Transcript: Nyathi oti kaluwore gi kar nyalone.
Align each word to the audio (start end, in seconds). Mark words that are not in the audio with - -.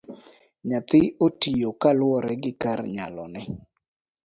Nyathi 0.67 1.01
oti 1.25 1.51
kaluwore 1.81 2.33
gi 2.43 2.51
kar 2.61 2.79
nyalone. 2.93 3.41